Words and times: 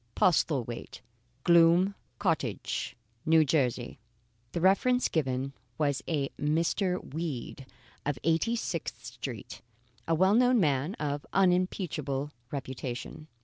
Postlethwaite, 0.15 0.99
Gloom 1.43 1.93
Cottage,, 2.17 2.95
N. 3.31 3.45
J. 3.45 3.99
The 4.51 4.59
reference 4.59 5.07
given 5.07 5.53
was 5.77 6.01
a 6.07 6.29
Mr. 6.41 7.13
Weed 7.13 7.67
of 8.03 8.17
Eighty 8.23 8.55
sixth 8.55 9.05
Street 9.05 9.61
a 10.07 10.15
well 10.15 10.33
known 10.33 10.59
man 10.59 10.95
of 10.95 11.23
unimpeachable 11.33 12.31
reputation. 12.49 13.27